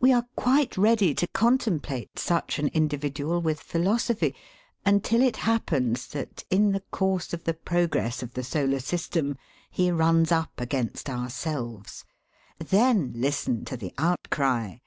We 0.00 0.12
are 0.12 0.26
quite 0.34 0.76
ready 0.76 1.14
to 1.14 1.28
contemplate 1.28 2.18
such 2.18 2.58
an 2.58 2.70
individual 2.74 3.40
with 3.40 3.60
philosophy 3.60 4.34
until 4.84 5.22
it 5.22 5.36
happens 5.36 6.08
that, 6.08 6.42
in 6.50 6.72
the 6.72 6.80
course 6.90 7.32
of 7.32 7.44
the 7.44 7.54
progress 7.54 8.20
of 8.20 8.34
the 8.34 8.42
solar 8.42 8.80
system, 8.80 9.36
he 9.70 9.92
runs 9.92 10.32
up 10.32 10.54
against 10.60 11.08
ourselves. 11.08 12.04
Then 12.58 13.12
listen 13.14 13.64
to 13.66 13.76
the 13.76 13.94
outcry! 13.96 14.78